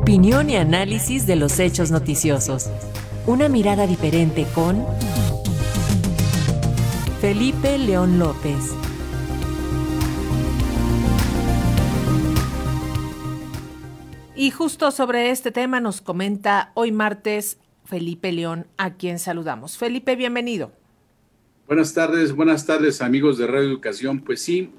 [0.00, 2.70] Opinión y análisis de los hechos noticiosos.
[3.26, 4.86] Una mirada diferente con
[7.20, 8.74] Felipe León López.
[14.36, 19.76] Y justo sobre este tema nos comenta hoy martes Felipe León, a quien saludamos.
[19.76, 20.72] Felipe, bienvenido.
[21.66, 24.20] Buenas tardes, buenas tardes amigos de Radio Educación.
[24.20, 24.70] Pues sí,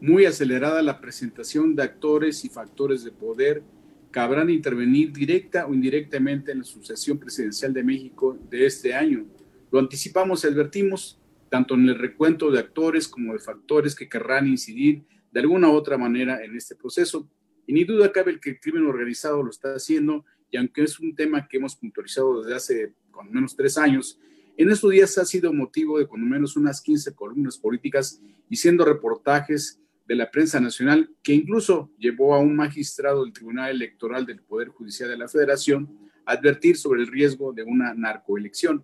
[0.00, 3.64] muy acelerada la presentación de actores y factores de poder
[4.12, 9.26] de intervenir directa o indirectamente en la sucesión presidencial de México de este año.
[9.70, 14.46] Lo anticipamos y advertimos, tanto en el recuento de actores como de factores que querrán
[14.46, 17.28] incidir de alguna u otra manera en este proceso.
[17.66, 21.14] Y ni duda cabe que el crimen organizado lo está haciendo, y aunque es un
[21.14, 24.18] tema que hemos puntualizado desde hace con menos tres años,
[24.56, 28.84] en estos días ha sido motivo de con menos unas 15 columnas políticas y siendo
[28.84, 34.40] reportajes de la prensa nacional, que incluso llevó a un magistrado del Tribunal Electoral del
[34.40, 35.86] Poder Judicial de la Federación
[36.24, 38.82] a advertir sobre el riesgo de una narcoelección.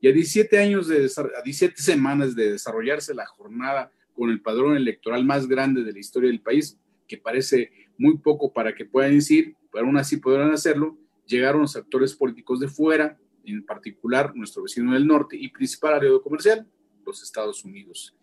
[0.00, 4.76] Y a 17 años de a 17 semanas de desarrollarse la jornada con el padrón
[4.76, 6.76] electoral más grande de la historia del país,
[7.06, 11.76] que parece muy poco para que puedan decir, pero aún así podrán hacerlo, llegaron los
[11.76, 16.66] actores políticos de fuera, en particular nuestro vecino del norte y principal área comercial,
[17.06, 18.16] los Estados Unidos.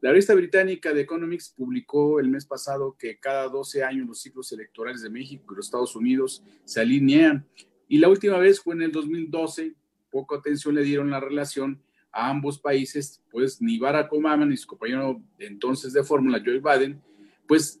[0.00, 4.50] La revista británica de Economics publicó el mes pasado que cada 12 años los ciclos
[4.50, 7.46] electorales de México y los Estados Unidos se alinean.
[7.86, 9.74] Y la última vez fue en el 2012.
[10.10, 14.66] Poco atención le dieron la relación a ambos países, pues ni Barack Obama ni su
[14.66, 17.02] compañero entonces de fórmula, Joe Biden,
[17.46, 17.80] pues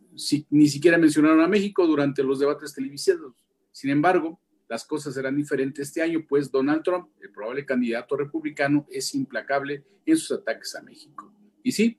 [0.50, 3.34] ni siquiera mencionaron a México durante los debates televisivos.
[3.72, 8.86] Sin embargo, las cosas serán diferentes este año, pues Donald Trump, el probable candidato republicano,
[8.90, 11.32] es implacable en sus ataques a México.
[11.62, 11.98] Y sí,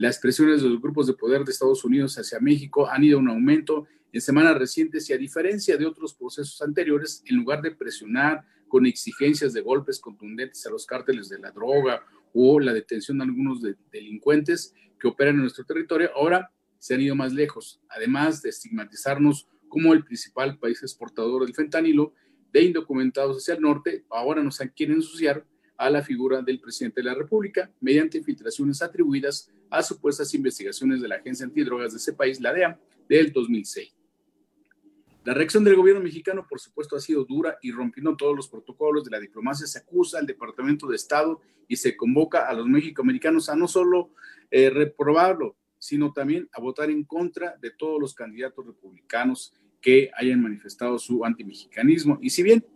[0.00, 3.28] las presiones de los grupos de poder de Estados Unidos hacia México han ido en
[3.28, 8.42] aumento en semanas recientes y a diferencia de otros procesos anteriores, en lugar de presionar
[8.66, 13.24] con exigencias de golpes contundentes a los cárteles de la droga o la detención de
[13.24, 13.60] algunos
[13.92, 19.48] delincuentes que operan en nuestro territorio, ahora se han ido más lejos, además de estigmatizarnos
[19.68, 22.14] como el principal país exportador del fentanilo
[22.54, 25.44] de indocumentados hacia el norte, ahora nos quieren ensuciar
[25.80, 31.08] a la figura del presidente de la República mediante filtraciones atribuidas a supuestas investigaciones de
[31.08, 33.94] la Agencia Antidrogas de ese país, la DEA, del 2006.
[35.24, 39.04] La reacción del gobierno mexicano, por supuesto, ha sido dura y rompiendo todos los protocolos
[39.04, 43.48] de la diplomacia, se acusa al Departamento de Estado y se convoca a los mexicoamericanos
[43.48, 44.10] a no solo
[44.50, 50.42] eh, reprobarlo, sino también a votar en contra de todos los candidatos republicanos que hayan
[50.42, 52.18] manifestado su antimexicanismo.
[52.20, 52.66] Y si bien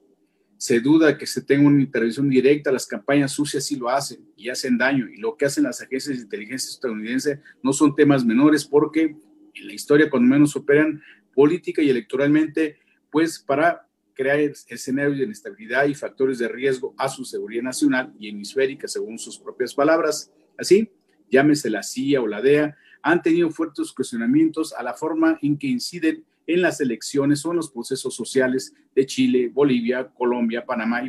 [0.64, 4.48] se duda que se tenga una intervención directa, las campañas sucias sí lo hacen y
[4.48, 5.06] hacen daño.
[5.12, 9.66] Y lo que hacen las agencias de inteligencia estadounidense no son temas menores porque en
[9.66, 11.02] la historia cuando menos operan
[11.34, 12.78] política y electoralmente,
[13.10, 18.31] pues para crear escenarios de inestabilidad y factores de riesgo a su seguridad nacional y
[18.31, 20.32] hemisférica, según sus propias palabras.
[20.56, 20.91] Así,
[21.31, 25.66] llámese la CIA o la DEA, han tenido fuertes cuestionamientos a la forma en que
[25.66, 31.03] inciden en las elecciones o en los procesos sociales de Chile, Bolivia, Colombia, Panamá,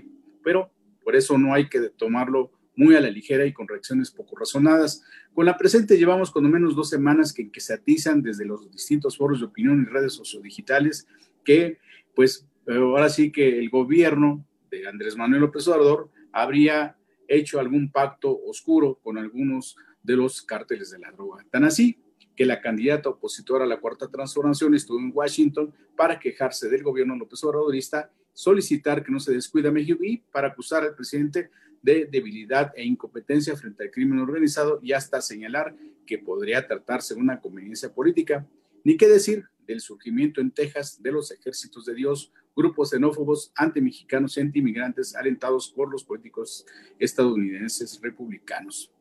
[0.44, 0.72] pero
[1.04, 5.04] por eso no hay que tomarlo muy a la ligera y con reacciones poco razonadas.
[5.34, 9.40] Con la presente llevamos cuando menos dos semanas que, se atizan desde los distintos foros
[9.40, 11.08] de opinión y redes sociodigitales
[11.44, 11.78] que,
[12.16, 16.98] pues, ahora sí que el gobierno de Andrés Manuel López Obrador habría
[17.28, 21.46] hecho algún pacto oscuro con algunos de los cárteles de la droga.
[21.50, 21.98] Tan así
[22.36, 27.16] que la candidata opositora a la Cuarta Transformación estuvo en Washington para quejarse del gobierno
[27.16, 31.50] López Obradorista, solicitar que no se descuida México y para acusar al presidente
[31.82, 35.76] de debilidad e incompetencia frente al crimen organizado y hasta señalar
[36.06, 38.46] que podría tratarse de una conveniencia política.
[38.84, 44.38] Ni qué decir del surgimiento en Texas de los ejércitos de Dios, grupos xenófobos, antimexicanos
[44.38, 46.66] y antiinmigrantes alentados por los políticos
[47.00, 48.92] estadounidenses republicanos.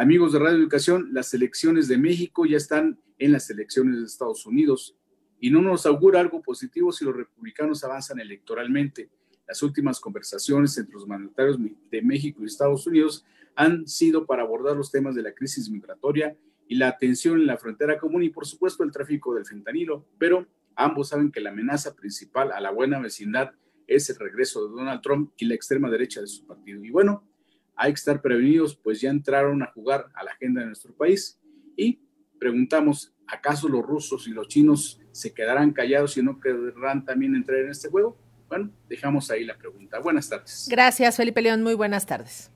[0.00, 4.46] Amigos de Radio Educación, las elecciones de México ya están en las elecciones de Estados
[4.46, 4.96] Unidos
[5.38, 9.10] y no nos augura algo positivo si los republicanos avanzan electoralmente.
[9.46, 11.58] Las últimas conversaciones entre los mandatarios
[11.90, 16.34] de México y Estados Unidos han sido para abordar los temas de la crisis migratoria
[16.66, 20.46] y la tensión en la frontera común y por supuesto el tráfico del fentanilo, pero
[20.76, 23.50] ambos saben que la amenaza principal a la buena vecindad
[23.86, 26.82] es el regreso de Donald Trump y la extrema derecha de su partido.
[26.82, 27.29] Y bueno,
[27.82, 31.40] hay que estar prevenidos, pues ya entraron a jugar a la agenda de nuestro país.
[31.78, 31.98] Y
[32.38, 37.60] preguntamos, ¿acaso los rusos y los chinos se quedarán callados y no querrán también entrar
[37.60, 38.18] en este juego?
[38.48, 39.98] Bueno, dejamos ahí la pregunta.
[39.98, 40.68] Buenas tardes.
[40.70, 41.62] Gracias, Felipe León.
[41.62, 42.52] Muy buenas tardes.